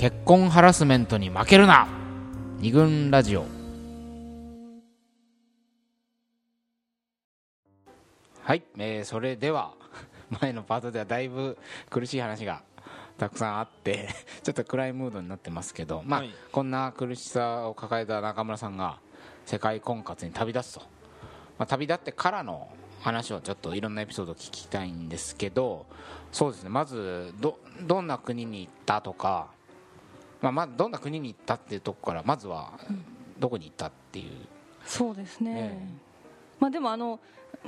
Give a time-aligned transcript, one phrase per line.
[0.00, 1.86] 結婚ハラスメントに負けるな。
[2.56, 3.44] 二軍ラジオ。
[8.42, 9.74] はい、えーそれでは
[10.40, 11.58] 前のパートではだいぶ
[11.90, 12.62] 苦しい話が
[13.18, 14.08] たくさんあって
[14.42, 16.34] ちょっと暗いムードになってますけど、まあはい。
[16.50, 19.00] こんな苦しさを抱えた中村さんが
[19.44, 20.80] 世界婚活に旅立つと、
[21.58, 22.70] まあ、旅立ってからの
[23.02, 25.84] 話をちょっといろんなエピソードを聞きたいんですけど
[26.32, 29.48] そうですねまずどどんな国に行ったとか、
[30.40, 32.72] まあ、まずどんな国に行ったっていうとこからまずは
[33.38, 34.30] どこに行ったっていう、
[34.84, 35.88] そうですね、ええ。
[36.58, 37.20] まあでもあの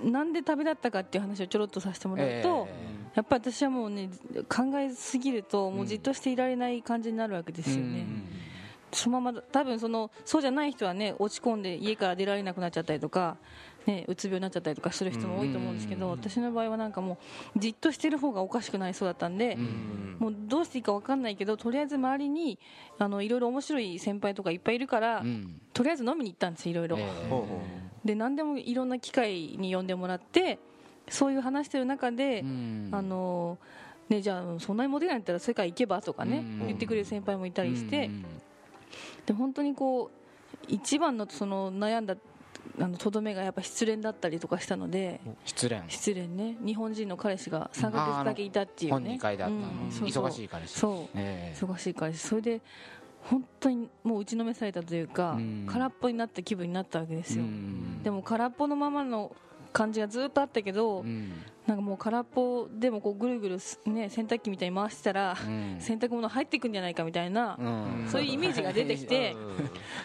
[0.02, 4.08] なんで旅立ったかっていう話をちょろっとさせてもらうと、えやっぱり私はもうね
[4.48, 8.06] 考えすぎるともうじっとしていられない感じになるわけですよね、
[8.92, 13.36] そのまま多分そのそうじゃない人はね落ち込んで家から出られなくなっちゃったりとか、
[13.86, 17.18] ね、うつ病になっちゃったりとかする人も多いと思うんですけど、私の場合はなんかも
[17.56, 19.56] うじっとしてる方がおかしくなりそうだったんで、
[20.18, 22.58] もうどうしていいか分かんないけどとりあえず周りに
[22.98, 25.60] あのいろいろ面白い先輩とかいっぱいいるから、うん。
[25.72, 27.08] とりあえず飲みに行ったんですいろいろ、え
[28.04, 30.58] で何でもいろんな機会に呼んでもらって
[31.08, 32.88] そういう話してる中で、うん。
[32.92, 33.58] あの
[34.08, 38.24] ね、じゃあそんなにモテないんだったら世界行けばとかね、うん言ってくれる先輩もいたりして、うん。
[39.26, 40.22] で本当にこう
[40.68, 42.16] 一番のその悩んだ
[42.80, 45.82] あのとどめがやっぱ失恋だったりとかしたので失恋。
[45.88, 46.56] 失恋ね。
[46.64, 50.24] 日本人の彼氏が3ヶ月だけいたっていう本ね2回だったの、うんそうそう。
[50.26, 50.78] 忙しい彼氏。
[50.78, 51.18] そう。
[51.18, 51.56] ええ。
[51.58, 52.18] 忙しい彼氏。
[52.18, 52.60] それで
[53.24, 55.66] 本当にもう打ちのめされたというか、うん。
[55.68, 58.02] 空っぽになった気分になったわけですよ、うん。
[58.02, 59.34] でも空っぽのままの
[59.72, 61.32] 感じがずっとあったけど、うん。
[61.66, 65.76] なんかもう空っぽでもこうぐるぐるす、ね、洗濯機みたいに回してたら、うん。
[65.80, 68.08] 洗濯物入ってくんじゃないかみたいな、うん。
[68.08, 69.36] そういうイメージが出てきて、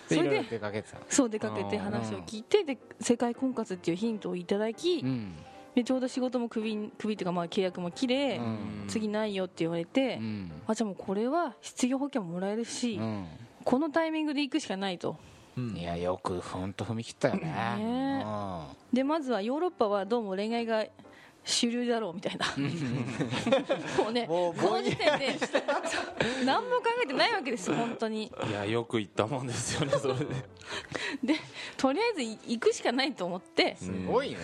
[0.07, 0.97] それで出かけてた。
[1.09, 5.33] そう出かけて話を聞いてで世界婚活っていうヒントをいただき、うん。
[5.75, 8.85] でちょうど仕事もクビクビっていうかまあ契約も切れ、うん。
[8.87, 10.51] 次ないよって言われて、うん。
[10.67, 13.25] あじゃあもうこれは失業保険ももらえるし、うん。
[13.63, 15.17] このタイミングで行くしかないと
[15.57, 17.41] いやよく本当踏み切ったよね。
[17.41, 18.25] ね
[18.93, 20.85] でまずはヨーロッパはどうも恋愛が
[21.43, 22.45] 主流だろうみたいな。
[24.03, 25.35] もうねもうこの時点で
[26.45, 28.31] 何も考えてないわけですよ本当に。
[28.49, 30.25] いやよく言ったもんですよねそれで。
[31.23, 31.35] で
[31.77, 34.37] とりあえず行くしかないと思ってうんすごいね。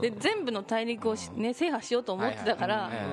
[0.00, 3.04] で全部の大陸をし、ね、制覇しようと思ってたから、はいはいは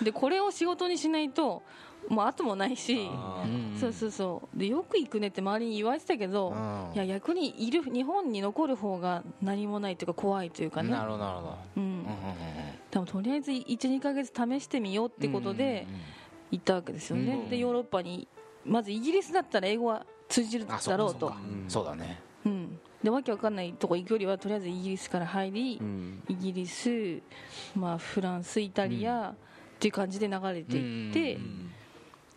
[0.00, 1.62] いでこれを仕事にしないと
[2.08, 4.58] もう後もないしうんそうそうそう。
[4.58, 6.90] でよく行くねって周りに言われてたけど、うん。
[6.94, 10.90] いや逆にいる日本に残る方が何もないというか怖いというかね。
[10.90, 11.58] なるほどなるほど。
[11.76, 12.04] うん。
[12.90, 15.86] でもとりあえず12か月試してみようってことで
[16.50, 18.28] 行ったわけですよね、うんでヨーロッパに
[18.66, 21.20] まずイギリスだったら英語は通じるあだろうと。
[21.20, 22.20] そうかそうだね。
[22.44, 26.22] うん、でわけわかんないとこ行くよりはとりあえずイギリスから入り、うん。
[26.28, 27.20] イギリス、
[27.76, 29.34] まあ、フランスイタリア、っ
[29.82, 31.70] ていう感じで流れていって、うん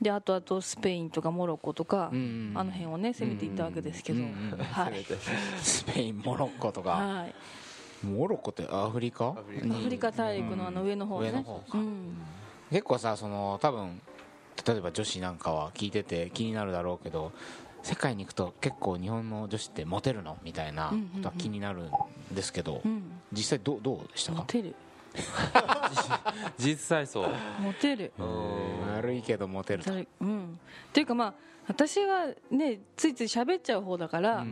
[0.01, 5.05] であとあとスペインとかモロッコとか、うんあの辺をね攻めていったわけですけど、うんうんはい、
[5.61, 6.89] スペインモロッコとか。
[6.91, 7.35] はい、
[8.05, 9.27] モロッコってアフリカ？
[9.27, 10.11] アフリカ。
[10.11, 12.17] 大陸のあの上の方ね、うん。
[12.71, 14.01] 結構さその多分
[14.67, 17.31] 例えば女子なんかは聞いてて気になるだろうけど
[17.83, 20.37] 世界に行くと結構日本の女子ってモテるの？
[20.43, 21.89] みたいなことは気になるん
[22.33, 24.39] ですけど、うん、実際どうどうでしたか？
[24.39, 24.75] モテる
[26.57, 27.29] 実際そう。
[27.59, 28.11] モテる。
[28.95, 30.59] 悪いけどモテるうん。
[30.89, 31.33] っていうかまあ
[31.67, 34.45] 私はねついつい喋っちゃう方だから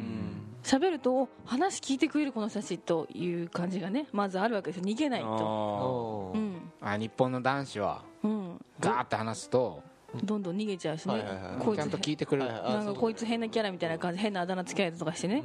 [0.63, 4.83] 喋、るとお話聞いてくれるこの人たちという感じがねまずあるわけですよ。
[4.85, 6.31] 逃げないと。
[6.33, 6.71] あうん。
[6.81, 8.01] あ日本の男子は？
[8.23, 8.65] うん。
[8.79, 9.83] ガーって話すと
[10.23, 11.25] どんどん逃げちゃうしね、
[11.59, 15.43] こいつちゃんと聞いてくれる、なんかこいつ変なキャラみたいな感じ変なあだ名つけられたりとかしてね、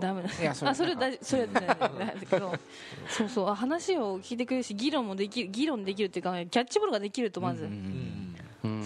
[0.00, 0.12] だ。
[0.40, 1.60] いやそれ あそれ大それだ
[2.28, 2.52] けど。
[3.08, 3.48] そうそう。
[3.48, 7.68] あ話を聞いてくれるし議論もできる議論できるっていうかキャッチボールができるとまず、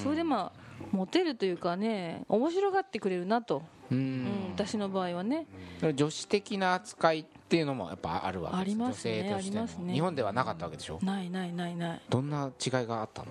[0.02, 5.46] それでまあモテるというかね面白がってくれるなと、ううんん私の場合はね。
[5.94, 9.86] 女子的な扱いっていうのもやっぱあるわけですありますね女性としてありますね。
[9.88, 10.98] の日本ではなかったわけでしょ？
[11.02, 12.00] ないないないない。
[12.08, 13.28] どんな違いがあったの？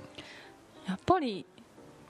[0.88, 1.46] やっぱり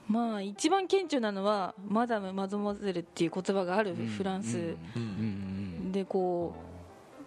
[0.08, 4.58] まあ一番顕著なのはマダム・マドモゼルっていう言葉があるフランス。
[4.58, 6.74] うんうんでこう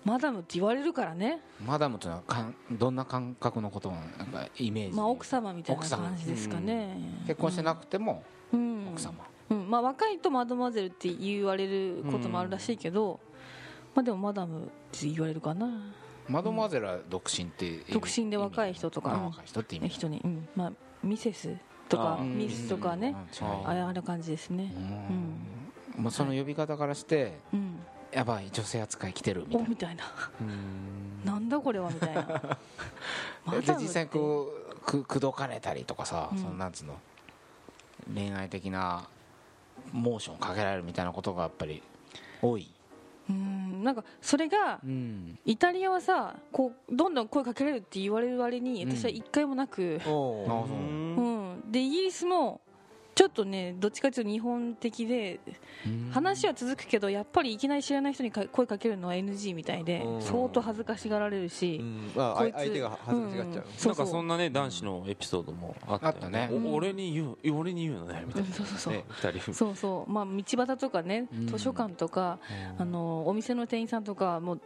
[0.07, 6.97] マダムって言われるからね、うんマダムというのはかんどんな感覚のことなんかイメージ、まあ、奥様みたいな感じですかね。
[7.27, 8.87] 結婚してなくてもうん。
[8.89, 9.15] 奥様、
[9.49, 9.69] うん。
[9.69, 13.19] まあ、若いとマドモゼルって言われることもあるらしいけど、
[13.95, 15.93] まあ、でもマダムって言われるかな。
[16.27, 19.89] マドモアゼルは独身って独身で若い人とかあ若い人って意味。
[19.89, 20.47] 人に、うん。
[20.55, 20.71] まあ、
[21.03, 21.55] ミセス
[21.89, 23.15] とかミスとかね
[23.65, 24.73] あれある感じですね。
[25.97, 26.03] うん。
[26.03, 27.79] もうその呼び方からしてうん。
[28.11, 30.03] やばい女性扱い来てるみたいな。
[31.25, 31.37] な。
[31.39, 31.49] ん。
[31.49, 32.57] だこれはみたいな。
[33.79, 36.37] 実際こうく口説かれたりとかさ、うん。
[36.37, 36.95] そのなんつうの？
[38.13, 39.07] 恋愛的な
[39.91, 41.83] モーションをかけられるみたいなことがやっぱり
[42.41, 42.69] 多い、
[43.29, 43.83] うん。
[43.83, 48.95] なんかそれがうん、イタリアはさこうどんどん声かけられるって言われる割にうん。
[48.95, 51.36] 私は一回もなく、ううん
[51.69, 52.61] でイギリスも
[53.17, 55.39] ちょっとねどっちかというと日本的で
[56.11, 60.21] 話は続くけどやっぱりいきなり知らない人にか声かけるのは NG みたいでうん。
[60.21, 62.11] 相当恥ずかしがられるし、うん。
[62.15, 63.87] まあこいつ相手が恥ずかしがっちゃう。
[63.87, 66.51] なんかそんなね男子のエピソードもあったね。
[66.51, 68.47] お俺に言う俺に言うのねみたいな。
[68.49, 68.93] うんそうそうそう。
[68.93, 69.53] ね二人。
[69.53, 70.11] そうそう。
[70.11, 71.47] まあ道端とかねうん。
[71.47, 72.37] 図書館とか、
[72.77, 74.61] あのお店の店員さんとかもう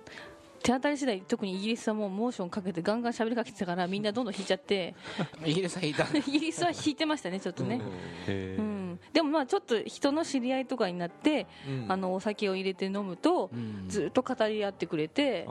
[0.62, 4.94] 手当たり次第特にイギリスはもうモーションかけてガンガン喋りかけてたからみんなどんどん引いちゃって。
[5.44, 6.08] イギリスは引いた。
[6.18, 7.82] イギリスは引いてましたねちょっとね、
[8.28, 11.92] うん、でもまあちょっと人の知り合いとかになって、うん。
[11.92, 13.86] あのお酒を入れて飲むと、うん。
[13.88, 15.48] ずっと語り合ってくれて、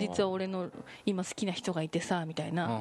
[0.00, 0.70] 実は俺の
[1.04, 2.80] 今好きな人がいてさみたいな、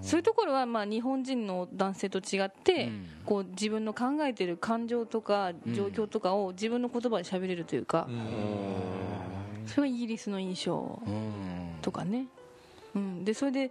[0.00, 3.06] そういうところはまあ日本人の男性と違って、うん。
[3.24, 9.31] こう自分の考えてる感情とか状況とかを自分の言葉で喋れるというか、うん
[9.66, 11.00] それがイギリスの印象。
[11.06, 11.76] うん。
[11.82, 12.26] とかね、
[12.94, 13.70] うん、でそれで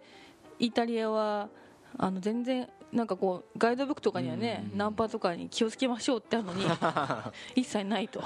[0.60, 1.50] イタリアは
[1.98, 6.66] あの全然なんかこうガイドブックとかにはね、ナンパとかに気をつけましょうってあるのに
[7.56, 8.22] 一切ないと。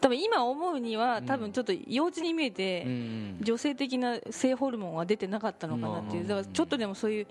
[0.00, 3.38] 多分今思うには多分ちょっと幼稚に見えて、うん。
[3.42, 6.26] 女性的な性ホルモンは出てなかったのかなっていう。
[6.26, 7.26] だからちょっとでもそういう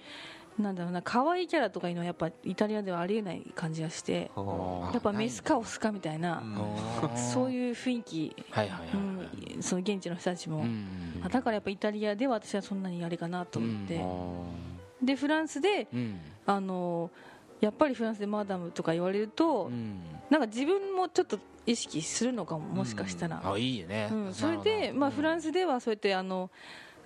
[0.59, 6.43] なんだろうな可愛いキャラとかいうのはやっぱイタリアではありえない感じがしてやっぱメスかオスかみたいな
[7.33, 8.35] そういう雰囲気、
[9.61, 10.65] その現地の人たちも、
[11.29, 16.19] だからやっぱイタリアでは私はそんなにあれかなと思って、あでフランスでうん。
[16.45, 17.09] あの
[17.61, 20.01] やっぱりフランスでマダムとか言われると、うん。
[20.29, 24.09] なんか自分もちょっと意識するのかももしかしたら、あいいね。
[24.11, 24.33] うん。
[24.33, 26.51] それで、まあ、フランスではそうやってあの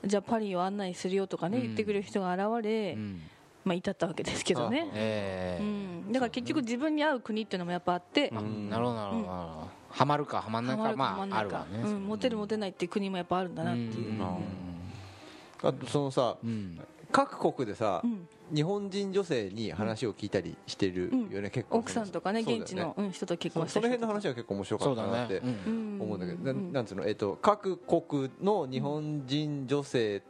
[0.03, 1.63] じゃあパリを案内するよとかね、うん。
[1.63, 3.21] 言ってくれる人が現れ、うん
[3.67, 5.63] まあ、至ったわけですけどね、ええ。
[5.63, 5.65] う
[6.09, 9.27] ん、だから結局自分に合う国っていうのもやっぱあって、あなるほどなるほど。
[9.27, 11.57] なるほどハマるかハマんないかハマるかハマまんないか。
[11.57, 11.89] ああるわね。
[11.89, 14.21] うん、モテるモテないっていう国もやっぱあるんだなっていう、うん。
[14.21, 16.79] あとそのさうん。
[17.11, 18.27] 各国でさうん。
[18.53, 30.25] 日本人女性に話を聞いたりしてるよね結構奥さんとかね現地の、うん、人と結そ婚した人その辺の話は結構面白かったなって思うんだけど、なうんなんつうの、えっと各国の日本人女性と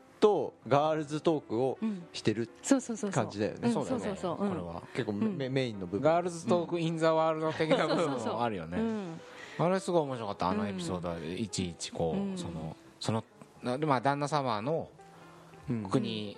[0.68, 3.60] ガールズトークをうんしてるそうそうそうそう感じだよね。
[3.64, 3.74] うん。
[3.74, 4.18] そうだねそうそう。
[4.38, 4.50] そううん。
[4.50, 4.82] これは。
[4.94, 6.02] 結構メ,、メインの部分。
[6.02, 8.78] ガールズトークインザワールド的な部分もあるよね。
[8.78, 9.20] うん。
[9.60, 10.50] あれすごい面白かった。
[10.50, 13.24] あのエピソードはいちいちこうそのその
[13.64, 14.90] なまあ旦那様の
[15.90, 16.38] 国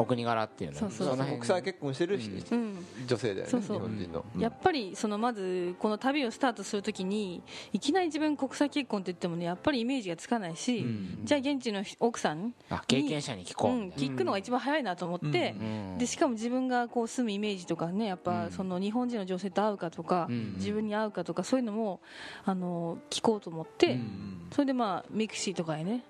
[0.00, 1.16] お国柄っていうのそうそう。
[1.16, 2.86] 国際結婚してるうん。
[3.06, 3.76] 女性だよね、そうそう。
[3.76, 7.42] 日本人の、やっぱりそのまずこの旅をスタートするときに
[7.72, 10.86] いきなり自分国際結婚って言ってもねやっぱりイメージがつかないし、
[11.22, 13.72] じゃあ現地の奥さんあ経験者に聞こう。
[13.72, 15.62] うん、聞くのが一番早いなと思って、なう
[15.96, 15.98] ん。
[15.98, 20.54] でしかも自分がこう住むイメージとかねやっぱその日本人の女性と会うかとか、うん。
[20.56, 22.00] 自分に合うかとかそういうのも
[22.46, 24.48] あの聞こうと思って、うん。
[24.50, 26.04] それでまあミクシーとかへね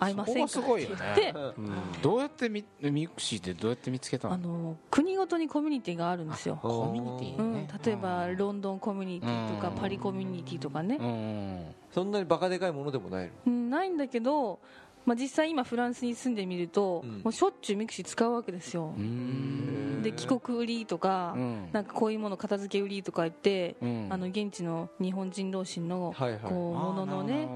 [0.00, 0.48] 会いませんか？
[0.48, 0.94] すごいよね。
[0.94, 1.60] って言って。
[2.00, 4.34] どうやってみミクシーってどうやって見つけたの？
[4.34, 7.68] あの国ごとにコミュニティがあるんですよ、コミュニティね。
[7.70, 9.74] うん、例えばロンドンコミュニティとかうん。
[9.74, 11.74] パリコミュニティとかね、うん。
[11.92, 13.32] そんなにバカでかいものでもないの？
[13.46, 14.60] うん、ないんだけど、
[15.08, 17.22] まあ、実際今フランスに住んでみると、うん。
[17.22, 20.02] もうしょっちゅうミクシー使うわけですよ、うん。
[20.02, 21.68] で帰国売りとか、うん。
[21.72, 24.08] なんかこういうもの片付け売りとか言って、うん。
[24.10, 26.40] あの現地の日本人同士のはいはい。
[26.42, 27.48] こうもののね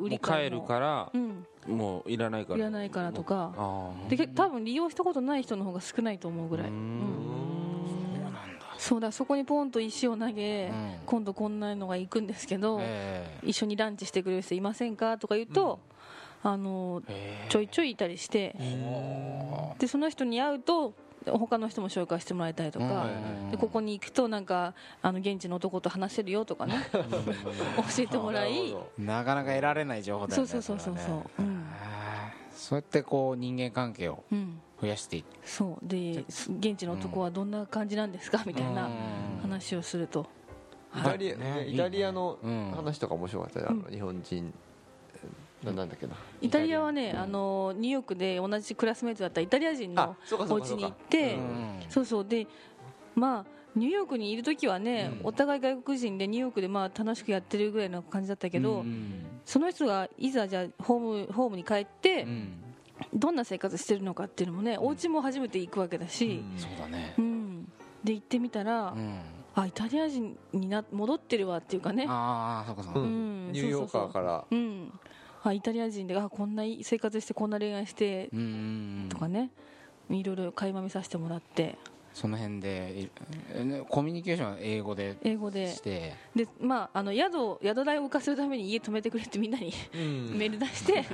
[0.00, 2.58] 売り買いも帰るからうん、もういらないから。
[2.58, 3.52] いらないからとか。
[3.54, 7.02] あでけ多分利用したことない人の方が少ないと思うぐらい、うん。
[8.78, 9.12] そうだ。
[9.12, 10.94] そこにポンと石を投げ、うん。
[11.04, 15.80] 今度こんなのが行くんですけど、え一緒にランチしてくれる人いませんかとか言うと、
[16.42, 18.56] あのえちょいちょいいたりして、
[19.78, 20.94] でその人に会うと
[21.26, 23.06] 他の人も紹介してもらえたりとか、
[23.44, 23.50] うん。
[23.50, 27.02] でここに行くとなんかあの現地の男と話せるよとかね 教
[27.98, 31.04] えてもらいなかなか得られない情報だよねそうそうそうそう。
[31.04, 31.46] そう
[32.54, 34.60] そうやってこう人間関係をうん。
[34.80, 35.86] 増やしていっそう。
[35.86, 38.90] で現地の男はどんな感じなんですかみたいな
[39.40, 40.26] 話をすると、
[40.96, 42.72] イタリア、ねねイタリアのうん。
[42.74, 44.54] 話とか面白かったよ、あの日本人
[45.64, 46.14] ななんだっけな。
[46.40, 50.16] イタリアはねあのニューヨークで同じクラスメートだったイタリア人の
[50.48, 51.80] お家に行ってうん。
[51.88, 52.24] そうそう。
[52.24, 52.46] で
[53.14, 59.24] まあニューヨークにいる時はね、お互い外国人でニューヨークでまあ楽しくやってるぐらいの感じだったけど、うん。
[59.44, 62.52] その人がいざじゃあホームホームに帰って、うん。
[63.14, 67.14] どんな生活してるのかっていうのもね、お家も初めて行くわけだし、そうだね。
[67.18, 67.64] うん。
[68.04, 69.20] で行ってみたら、うん。
[69.54, 73.00] あイタリア人にな戻ってるわっていうかね、ああそうかそうか。
[73.00, 73.52] ううん。
[73.52, 74.44] ニューヨーカーから。
[74.50, 74.92] うん、
[75.44, 79.50] あイタリア人であこんな生活してこんな恋愛してうんとかね。
[80.10, 81.76] いろいろ垣間見させてもらって。
[82.12, 83.08] その辺で
[83.54, 85.68] えコミュニケーションは英語で英語で。
[85.68, 86.14] して。
[86.36, 90.38] で、まあ、あの宿を宿代を浮かせるために家泊めてくれってみんなにうん。
[90.38, 91.04] メール出して、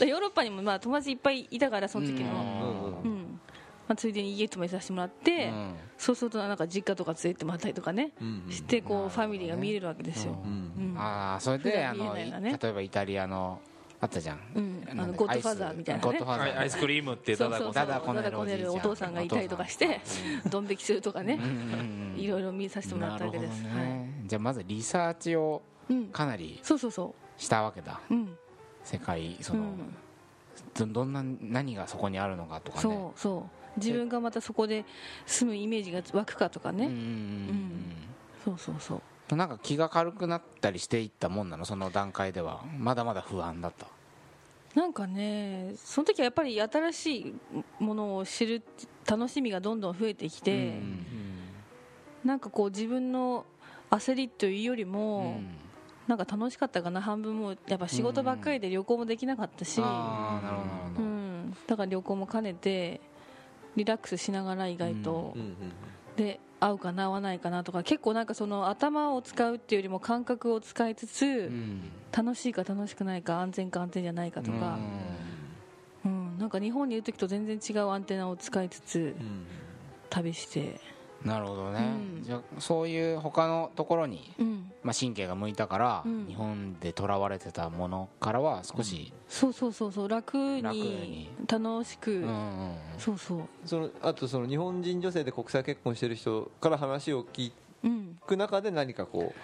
[0.00, 3.40] でヨーロッパにもまあ友達いっぱいいたからその時の、ううんん。
[3.86, 5.74] まあ、ついでに家泊めさせてもらって、うん。
[5.96, 10.50] そうするとなんか実家とか連れてってもらったりとかね、うんうんしてこうファミリーが見れるわけですよ、うん
[10.92, 13.60] うんああそれであの例えばイタリアの
[14.02, 14.38] あったじゃん。
[14.54, 14.86] うん。
[14.90, 16.04] あのゴッドファザーみたいなね。
[16.04, 16.58] ゴッドファザー。
[16.58, 20.00] アイスクリームってただこねるお父さんがいたりとかして
[20.48, 21.34] ドン引きするとかね。
[21.34, 21.50] うんうん
[22.14, 24.22] うんいろいろ見させてもらったわけです、なるほどね。
[24.26, 25.62] じゃあまずリサーチを
[26.12, 28.00] かなりそうそうそしたわけだ。
[28.10, 28.36] ううん。
[28.84, 29.94] 世界そうの、ん。
[30.74, 32.82] どどんな何がそこにあるのかとかね。
[32.82, 33.80] そうそう。
[33.80, 34.84] 自分がまたそこで
[35.26, 37.82] 住むイメージが湧くかとかね、うんうんうん
[38.44, 39.00] そうそうそうう。
[39.00, 39.02] ん
[39.36, 41.64] なんか気が軽くなったりしていったもんなの？
[41.64, 42.62] その段階では。
[42.78, 43.86] まだまだ不安だった。
[44.74, 47.34] なんかねその時はやっぱり新しい
[47.78, 48.62] ものを知る
[49.06, 51.06] 楽しみがどんどん増えてきて、うん
[52.24, 53.46] なんかこう自分の
[53.90, 55.56] 焦りというよりも、うん。
[56.06, 63.00] なんか楽しかったかな半分もやっぱ仕事ばっかりで旅行もできなかったし、ああなるほどなるほうど、ん、だから旅行も兼ねて
[63.76, 65.56] リラックスしながら意外と、うんうん。
[66.16, 71.90] で合うかな合わないかなとか結構なんかその頭を使うっていうよりも感覚を使いつつ、うん。
[72.12, 74.78] 楽しいか楽しくないか安全か安全じゃないかとか、
[76.04, 76.38] うん。
[76.38, 79.46] なんか日本にいる時と全然違うアンテナを使いつつうん。
[80.10, 80.80] 旅して、
[81.24, 81.80] なるほどね、
[82.18, 82.24] うん。
[82.24, 86.26] じゃあそういう他のところに、うん、まあ、神経が向いたから、うん。
[86.26, 90.08] 日本でとらわれてたものからは少し、そうそうそうそう。
[90.08, 92.74] 楽楽にに楽しく、うんうんうん。
[92.98, 99.40] そうそう、そのあとその日本人女性で国際結婚してる人から話を聞うん、く中で何かこう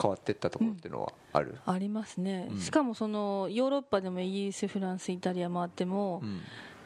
[0.00, 2.60] 変わっていったところっていうのはある、ありますね、うん。
[2.60, 6.40] しかもそのヨーロッパでもイギリスフランスイタリア回っても、うん。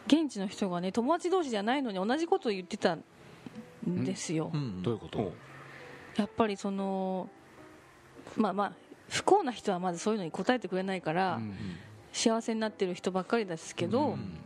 [0.06, 2.98] 現地の人がね友達同士じゃないのに同じことを言ってた
[3.90, 5.32] んですよ、うんどういうこと？
[6.16, 7.28] やっぱりその
[8.36, 8.72] まあまあ
[9.08, 11.54] 不幸な人はまずそういうのに答えてくれないから、うん
[12.14, 14.38] 幸せになってる人ばっかりですけど、うん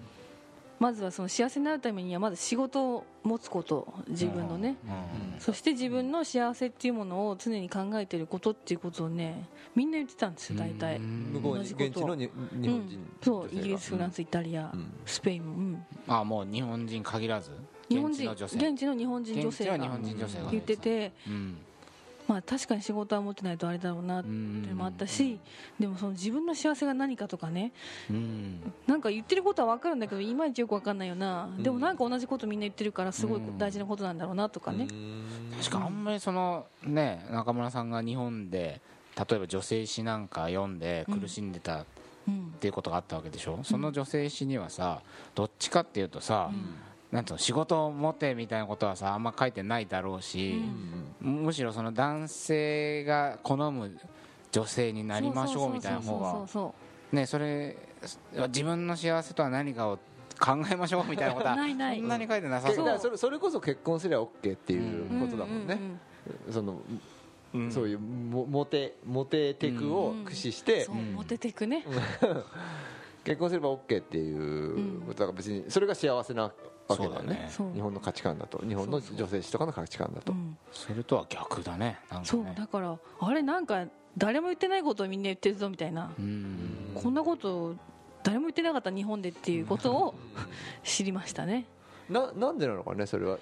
[0.78, 11.30] まずはその幸せになるためにはまず仕事を持つこと自分のね、うんそして自分の幸せっていうものを常に考えてることっていうことをねみんな言ってたんですよ大体、うん。
[11.32, 12.88] 向こうに同じこと現地のに日本人うん。
[13.22, 14.92] そうイギリスフランスイタリア、うん。
[15.06, 15.86] スペインも、うん。
[16.06, 17.50] あもう日本人限らず？
[17.88, 19.74] 日本人現地の日本人女性が。
[19.74, 20.50] 現地は日本人女性が。
[20.50, 21.56] 言ってて、うん。
[22.28, 25.38] まあ、確かに仕事は持ってないとあれだろうなってもあったし、
[25.78, 27.70] でもその自分の幸せが何かとかね
[28.10, 28.72] うん。
[28.88, 34.88] なんか言ってることは分かるんだけどいまいちよく分かんないよな、でもなんか同じことみんな言ってるからすごい大事なことなんだろうなとかね、
[35.58, 38.80] 確かあんまりそのね中村さんが日本で
[39.16, 41.84] 例えば女性誌なんか読んで苦しんでたっ
[42.26, 42.54] うん。
[42.58, 45.00] ていうことがあったわけでしょ、その女性誌にはさ
[45.36, 46.50] どっちかっていうとさ、
[47.12, 50.60] なんと仕事を持てみたいなことはさあんま書いてないだろうし、
[51.20, 53.96] むしろその男性が好む
[54.50, 56.72] 女性になりましょうみたいな方が
[57.12, 57.76] ねそれ
[58.48, 59.98] 自分の幸せとは何かを
[60.38, 61.98] 考えましょうみたいなことは ないない。
[61.98, 62.98] そんなに書いてなさそう。
[62.98, 65.78] それそれこそ結婚すれば OK っていうことだもんね、
[66.46, 66.80] ううその
[67.54, 67.70] うん。
[67.70, 71.84] そういうモモテモテテクを駆使して、そうモテていくね、
[73.24, 76.52] 結婚すれば OK っていうことだから別にそれが幸せな
[76.88, 77.48] わけだよね。
[77.50, 77.66] そう。
[77.66, 78.58] だね日本の価値観だと。
[78.66, 80.56] 日本の女性誌とかの価値観だと、うん。
[80.72, 81.98] それとは逆だね。
[82.10, 82.44] なんかそう。
[82.44, 86.92] ねだからあれなんか誰も言ってないことをみんな言ってるぞみたいな、うん。
[86.94, 87.76] こんなこと
[88.22, 90.14] 誰も言ってなかった日本でっていうことを
[90.82, 91.66] 知りましたね。
[92.08, 93.38] ななんでなのかねそれは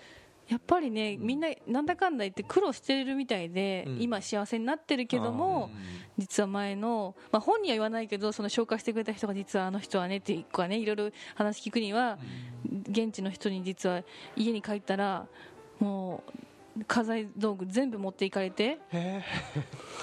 [0.48, 4.02] やっぱりねみんななんだかんだ言って苦労してるみたいで、うん。
[4.02, 5.70] 今幸せになってるけども
[6.18, 12.18] 実は前の、まあ、本人は言わないけどその紹介してくれた人が実はあの人はねっていうかねいろいろ話聞くには
[12.88, 14.02] 現地の人に実は
[14.36, 15.26] 家に帰ったら
[15.80, 18.78] もう家財道具全部持っていかれて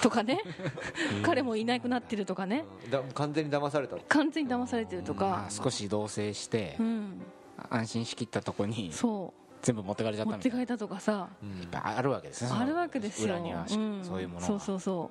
[0.00, 0.40] とかね。
[1.22, 2.64] 彼もいなくなってるとかね。
[2.90, 7.22] だ完全に騙された完全に騙されてるとまかあ、少し同棲してうん、
[7.68, 11.28] 安心しきったとこにそ全部持ってかれちゃうった持ってかれたとかさ。
[11.42, 11.62] うん。
[11.62, 12.50] いっぱいあるわけですね。
[12.52, 14.04] あるわけですよ、裏にはしん。
[14.04, 14.46] そういうものが。
[14.46, 15.10] そうそうそ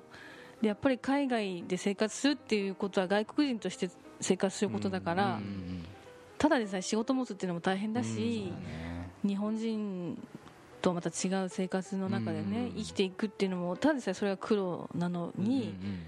[0.59, 0.61] う。
[0.61, 3.89] でやっぱり海外で生活するっていうことは外国人として
[4.19, 5.85] 生活することだから、うんうん
[6.37, 9.11] ただでさえ仕事持つっていうのも大変だし、ね。
[9.23, 10.17] 日本人
[10.81, 15.99] とはまた違う生活の中でね、うん生きていくっていうのもただでさえそれは苦労なのに、うんうん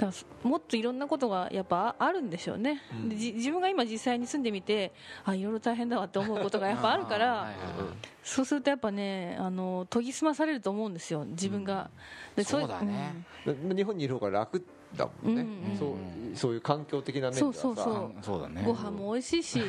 [0.00, 3.08] だからもっといろんなことがやっぱあるんでしょうね、うん。
[3.10, 4.92] 自分が今実際に住んでみて
[5.24, 7.54] あいろいろ大変だわって思うことがやっぱあるから、はい
[8.22, 11.90] そうするとやっぱねあの研ぎ澄まされると思うんですよ自分が、
[12.36, 13.24] でそうだね。
[13.44, 14.64] 日本にいる方が楽
[14.94, 15.72] だもんね、うん。
[15.72, 15.78] うん。
[15.78, 17.60] そうそういう環境的な面ではさ。
[17.60, 18.48] そうそうそう。
[18.50, 18.62] ね。
[18.64, 19.62] ご飯も美味しいし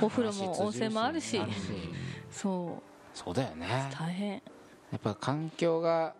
[0.00, 1.40] お風呂も温泉もあるし。
[2.30, 2.82] そ
[3.14, 3.66] そうだよね。
[3.92, 4.32] 大変。
[4.34, 4.40] や
[4.96, 6.14] っぱ環境が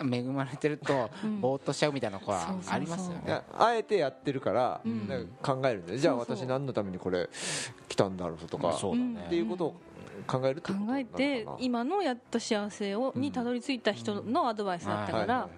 [0.00, 1.40] 恵まれてるとうん。
[1.40, 3.40] ぼーっとしちゃうみたいなとこはありますよね。
[3.58, 5.08] あえてやってるから、うん。
[5.08, 7.28] なんか考えるんだよじゃあ私何のためにこれ
[7.88, 9.24] 来たんだろうとかそうだうんね。
[9.26, 9.76] っていうことを
[10.26, 10.98] 考えるって考ことなのかな。
[11.00, 15.48] えて今のやっと幸せをにたどり着いた人のアドバイスだったから。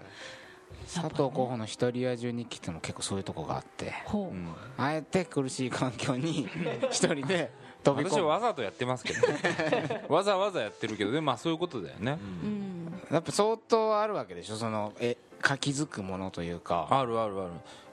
[0.93, 3.93] 佐藤候補の一人や中日記ってのも結構そういうとこがあって。
[4.07, 4.49] ほうん。
[4.77, 6.49] あえて苦しい環境に
[6.91, 7.51] 一人で
[7.95, 10.05] 飛び私は込むわざとやってますけどね。
[10.09, 12.19] わざわざやってるけどでもまあそういうことだよね。
[12.43, 13.03] ううん。
[13.11, 14.57] やっぱ相当あるわけでしょ？
[14.57, 16.87] そのえか気づくものというか。
[16.91, 17.51] あるあるある。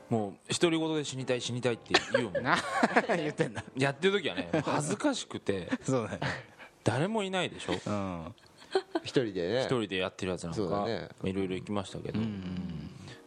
[0.09, 2.57] もう独り言で死にたい死にたいって言うもん な
[3.17, 3.63] 言ってんだ。
[3.75, 5.69] やってる時はね恥ずかしくて。
[5.83, 6.19] そうだよ。
[6.19, 6.27] ね
[6.83, 7.73] 誰もいないでしょ？
[7.85, 8.35] うん。
[9.03, 9.61] 一人でね。
[9.61, 10.57] 一人でやってるやつなんか。
[10.57, 11.09] そうだね。
[11.23, 12.19] いろいろ行きましたけど。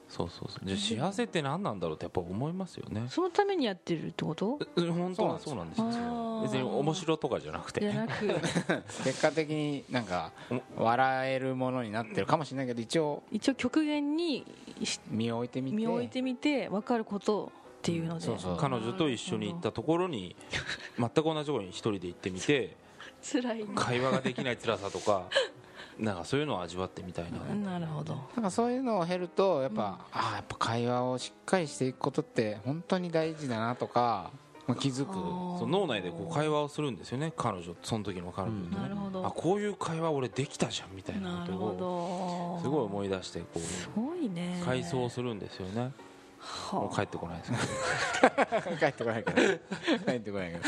[0.09, 0.67] そうそうそう。
[0.67, 3.07] じゃあ幸せって何なんだろうってやっぱ思いますよね。
[3.11, 4.59] そのためにやってるってこと？
[4.79, 5.87] え本当はそうなんですよ
[6.43, 7.81] 別に面白とかじゃなくて。
[9.05, 10.33] 結果的になんか
[10.77, 13.23] 笑えるものになってるかもしれないけど一応。
[13.31, 14.45] 一応極限に
[15.11, 15.77] 身を置いてみて。
[15.77, 18.57] 身を置いてみて分かることっていうので、そうそう。
[18.57, 20.37] 彼女と一緒に行ったところに
[20.99, 22.77] 全く同じところに一人で行ってみて
[23.23, 23.65] 辛い。
[23.75, 25.25] 会話ができない辛さとか
[25.99, 27.39] なんかそういうのを味わってみたいな。
[27.73, 28.15] なるほど。
[28.37, 34.31] なんかそういうのを経るとやっぱ、ああやっぱ会話をしっかりしていくことって本当に大事だなとか、
[34.69, 37.33] まあ、気づくそう脳内でこう会話をするんですよね。
[37.35, 39.27] 彼女その時の彼女とね、なるほど。
[39.27, 42.63] あこういう会話俺できたじゃんみたいなことをど。
[42.63, 44.63] すごい思い出してこすごいうね。
[44.67, 45.93] 回想するんですよね。
[46.71, 48.77] もうは帰ってこないですけど。
[48.77, 50.65] 帰ってこないけど帰ってこないけど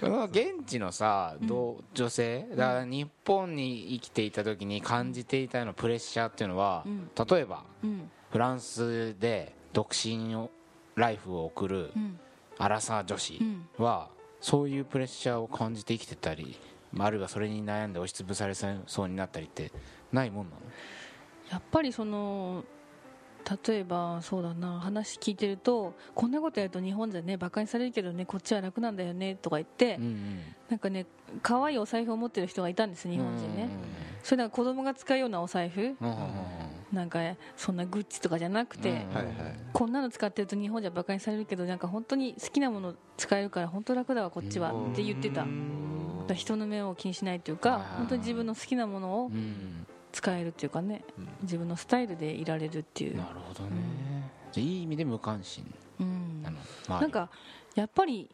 [0.00, 7.10] その現地のさ、どう女性だから日本に生きていた時に感じていたようなプレッシャーっていうのは、うん。
[7.28, 8.10] 例えばうん。
[8.30, 10.50] フランスで独身を
[10.94, 12.20] ライフを送るうん
[12.58, 14.08] アラサー女子うんは
[14.40, 16.56] そういうプレッシャーを感じて生きてたり
[16.98, 19.72] あるいはそれに悩んで押しつぶされそうになったりって
[20.12, 20.62] ないもんなの？
[21.50, 22.64] やっぱりその
[23.66, 30.40] 例えばそうだな話聞いてるとこんなことやると日本じゃねバカにされるけどねこっちは楽なんだよねとか言って、うん
[30.70, 31.04] なんかね
[31.42, 33.68] 可愛いお財布を持ってる人がいたんです日本人ね、
[34.22, 35.80] それなんか子供が使うようなお財布。
[35.80, 36.14] うんうんうん
[36.94, 37.18] なんか
[37.56, 39.06] そんなグッチとかじゃなくて、
[39.72, 45.44] こんなの使ってると日本じゃバカにされるけどなんか本当に好きなもの使えるから本当楽だわこっちはうんって言ってた。
[46.34, 49.86] 人の目を気にしないというか本当に自分の好きなものをうん。
[50.10, 51.28] 使えるっていうかねうん。
[51.42, 53.16] 自分のスタイルでいられるっていう。
[53.16, 53.70] なるほどね、
[54.52, 55.64] じゃあいい意味で無関心。
[56.00, 56.42] うん。
[56.88, 57.28] なんか
[57.74, 58.30] やっぱり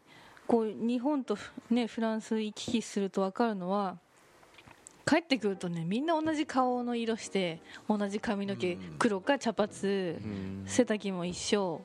[0.47, 1.39] こう日本と、
[1.71, 3.99] ね、フランス行き来すると分かるのは
[5.11, 8.95] 帰ってくるとねみんな同じ顔の色して同じ髪の毛うん。
[8.97, 9.87] 黒か茶髪う
[10.21, 10.63] ん。
[10.67, 11.85] 背丈も一緒、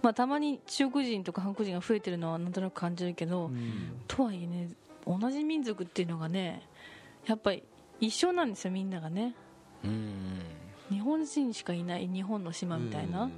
[0.00, 3.50] まあ、たまに中国人とか韓国人が増えてるのはなんとなく感じるけど、
[4.08, 4.70] とはいえね
[5.06, 6.62] 同じ民族っていうのがね
[7.26, 7.62] やっぱり
[8.00, 9.34] 一緒なんですよみんながね。
[9.84, 10.40] うん。
[10.90, 13.30] 日本人しかいない日本の島みたいな、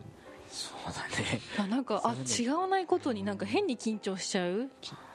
[0.48, 1.40] そうだね。
[1.58, 4.70] あなんかあ違わないことになんか変に緊張しちゃう？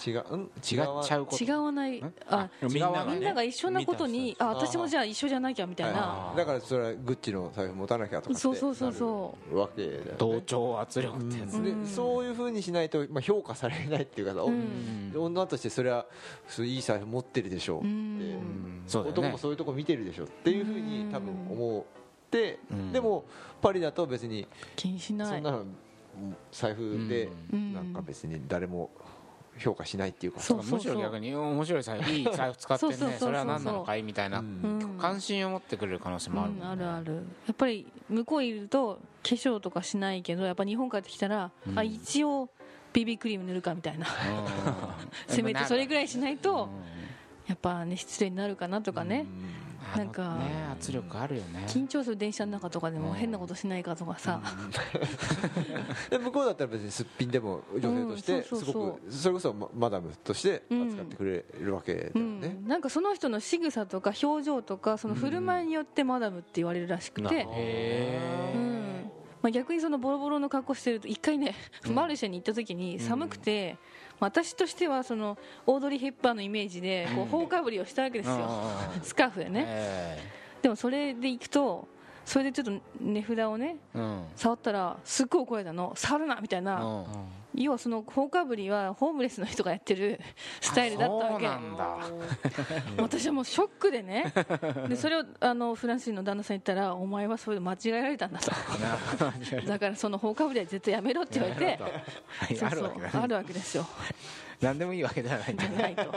[0.06, 1.44] 違う、うん、違っちゃうこと。
[1.44, 2.04] 違わない。
[2.28, 3.14] あみんながね。
[3.14, 6.00] みんなが一緒なことにあ私もじゃあ一緒じゃなきゃみたいな。
[6.02, 8.42] はいだからそれはグッチの財布持たなきゃとかって。
[8.42, 8.94] そうそうそう。
[8.94, 10.00] そなるわけね。
[10.18, 11.84] 同調圧力ってやつ、うん。
[11.84, 15.14] でそういうふうにしないと、まあ、評価されないっていうか、うん。
[15.16, 16.06] 女としてそれは
[16.48, 18.84] そういい財布持ってるでしょうって、うん。
[18.88, 19.22] そうだよね。
[19.22, 21.80] 男もそういうとこ見てるでしょっていうふうに多分思う。
[21.80, 22.01] ん
[22.32, 23.26] でも
[23.62, 25.28] パリだと別に気にしない。
[25.28, 25.66] そんなの
[26.52, 27.74] 財布でうん。
[27.74, 28.90] なんか別に誰も
[29.58, 33.30] 評価しないっていうかそうむしろ逆に面白い財布いい 財布使ってんねそうそうそうそう。
[33.30, 34.62] それは何なのかいみたいなうん。
[34.64, 36.54] うん関心を持ってくれる可能性もある。
[36.54, 37.16] ね、うんあるある。
[37.16, 37.22] や
[37.54, 41.78] っぱり向こういると化粧とかしないけどやっぱ日本帰ってきたら、うん。
[41.80, 42.50] あ一応
[42.94, 44.06] BB クリーム塗るかみたいな。
[44.06, 44.14] うん。
[45.34, 46.70] せめてそれぐらいしないとうん。
[47.48, 49.30] やっぱね失礼になるかなとかね、あの
[49.96, 51.66] なんかね圧力あるよね。
[51.68, 54.42] 緊張する電車の中とかでも変なことしないかとかさ、
[56.10, 68.72] で向こうだったら別にすっぴんでも女性としてすごくそれこそママダムとして扱ってくれるわけだようねん、なんかその人の仕草とか表情とかその振る舞いによってマダムって言われるらしくて、へうん。
[69.42, 71.56] まあ、逆にそのボロボロの格好してると一回ね、
[71.92, 73.78] マルシェに行った時に寒くて、
[74.22, 78.50] 私としてはそのオードリー・ヘッパーのイメージでこう頬かぶりをしたわけですよ、
[79.02, 80.24] スカーフでね、え
[80.62, 81.88] でもそれで行くと
[82.24, 83.78] それでちょっと値札をね
[84.36, 85.92] 触ったらすっごい怒られたの。
[85.96, 87.06] 触るなみたいな、うん
[87.56, 90.20] 要はその放火ぶりはホームレスの人がやってる
[90.62, 91.46] スタイルだったわけ。
[91.46, 91.98] そうなんだ。
[93.04, 94.34] 私はもうショックでね。
[94.88, 98.52] でそれをあのフランス人の旦那さんに言ったらお前はそれで間違えられたんだと。
[99.68, 101.80] だからその放火ぶりは絶対やめろって言われて。
[102.56, 103.86] そうあるそうあるわけですよ。
[104.62, 106.14] 何でもいいわけじゃないんだじゃないと。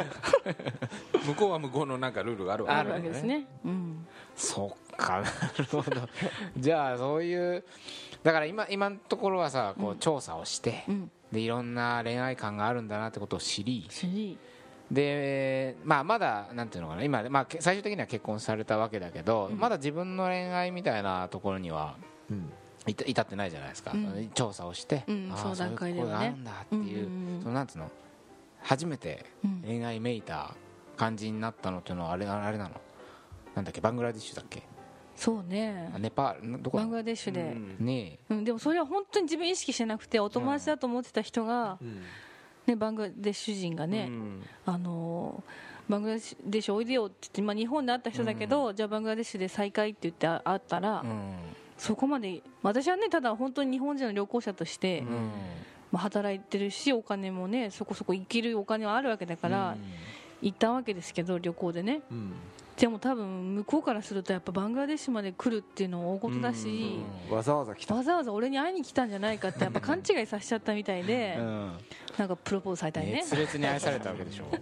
[1.27, 3.47] 向こうは向こうのなんかルールがあるわけあるわけですね。
[3.65, 4.07] うん。
[4.37, 6.09] そっかなるほど。
[6.59, 7.65] じゃあそういう
[8.23, 13.87] だから今今のところはさこう調査をして、うんでいろんな恋愛観があるんだなってことを知り。
[13.91, 14.39] 知り。
[14.91, 17.03] で、まあ、まだなんていうのかな。
[17.05, 21.97] 今、まあ、け最終的には結婚されたわけだけど、まだ自分の恋愛みたいなところには
[22.31, 22.53] うん。
[22.87, 24.31] 至至ってないじゃないですか、うん。
[24.35, 26.13] 調査をして、ああうんその段階ではね。
[26.17, 27.91] そういうことがあるんだっていう,、うんうんうんそのなんつうの？
[28.63, 29.63] 初めてうん。
[29.67, 30.55] 恋愛めいた
[30.99, 32.73] 感じになったのっていうのはあれあれなの？
[33.55, 33.81] なんだっけ？
[33.81, 34.63] バングラディッシュだっけ？
[35.17, 35.91] そうね。
[35.95, 41.79] あネパールどこバングラデシュで、ねうん、でもそれは本当に自分意識してなくてお友達だと思ってた人が、
[42.67, 44.11] ね、バングラデシュ人がね、
[44.67, 51.05] あのーバングラデシュおいでよって言って、まあ、日本で会った人だけど、じゃあバングラデシュで再会って言って会ったら、
[51.77, 55.31] そこまで私はねただ本当に日本人の旅行者として、うん。
[55.93, 59.77] まあ、働いてるしお金もねそこそこ生きるお金はあるわけだから、
[60.43, 62.01] 行ったわけですけど旅行でね。
[62.11, 62.33] うん
[62.77, 66.99] でも多分向こうからするとやっぱバングラデシュまで来るっていうのは大事だし、
[67.31, 67.95] わざわざ来た。
[67.95, 71.79] わざわざ俺に会いに来たんじゃないかってやっぱ 勘違いさせちゃったみたいで、うん。
[72.19, 73.19] なんかプロポーズされたりね。
[73.19, 74.45] 熱烈に愛されたわけでしょ。
[74.51, 74.59] で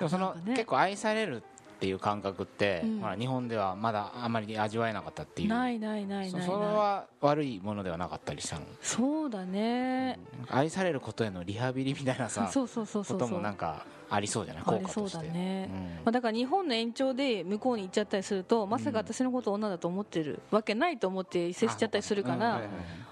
[0.00, 0.54] もその、ね。
[0.54, 1.42] 結構愛されるっ
[1.80, 3.00] ていう感覚って、うん。
[3.00, 5.48] ほら日本ではまだあまり味わえなかったっていう。
[5.48, 10.18] ないないないないそそれは悪いものではなかったりしたのそうだね。
[10.48, 13.18] 愛されることへのリハビリみたいなさそうそうそうそうそう。
[13.18, 14.64] こともなんかありそうじゃない？
[14.66, 15.26] ありそう効果として。
[15.28, 15.80] だね、うん。
[15.82, 22.60] まあ、だから日本の延長で向こうに行っちゃったりするとまさか私のことを女だと思ってるわけないと思って接しちゃったりするかうんら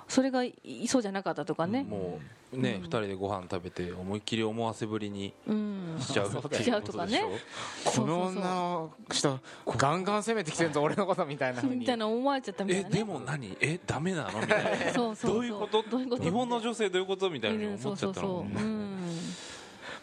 [0.08, 0.54] それがい
[0.88, 1.84] そうじゃなかったとかね。
[1.84, 2.18] も
[2.52, 5.96] うね、二人でご飯食べて思いっきり思わせぶりにうん。
[6.00, 7.22] しちゃうしちゃいううとかね。
[7.22, 7.28] こ
[7.84, 12.94] とでしょこの女の人ガンガン攻めてきてるぞ俺のことみたいなみたいな思われちゃったみたいなね。
[12.96, 13.56] えでも何？
[13.60, 14.92] えダメなのみたいな。
[14.92, 15.34] そうそうそう。
[15.34, 15.84] どういうこと？
[15.88, 16.22] どういうこと？
[16.24, 17.30] 日本の女性どういうこと？
[17.30, 18.64] みたいなうんそう思っちゃったのそうそう。
[18.64, 18.90] うん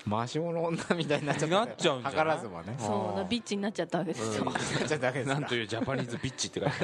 [0.10, 2.20] 回し物女みたいになっちゃったなっちゃうんじゃない？
[2.20, 2.76] 図らずもね。
[2.78, 4.46] そうだからビッチになっちゃったわけですよ。
[4.46, 4.54] なっ
[4.88, 5.30] ちゃったわけです。
[5.30, 6.76] かなんというジャパニーズビッチって書いて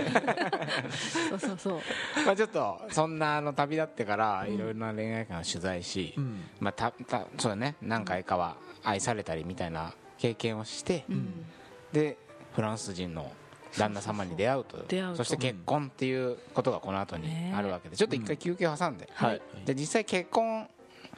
[1.30, 1.80] そうそうそう。
[2.26, 6.44] まあちょっとそんなあの旅立ってからいろいろな恋愛観を取材し、うん。
[6.60, 7.76] まあたたそうだね。
[7.82, 11.46] 何回かは愛されたりみたいな経験をして、うん。
[11.92, 12.18] で
[12.56, 13.32] フランス人の
[13.78, 14.78] 旦那様に出会うと。
[14.88, 15.18] 出会うと。
[15.18, 19.42] そして結婚っていうことがこの後にあるわけでちょっと一回休憩を挟んで、はい。
[19.66, 20.68] で実際結婚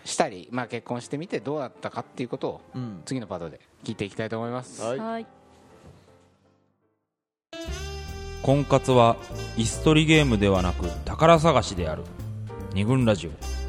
[0.06, 3.02] したり、まあ、結婚してみてどうだったかっていうことをうん。
[3.06, 5.00] 次のパートで聞いていきたいと思います、はい。
[5.00, 5.28] はい。
[8.42, 9.18] 婚活は
[9.58, 12.04] 椅子取りゲームではなく宝探しである。
[12.74, 13.65] 二軍ラジオ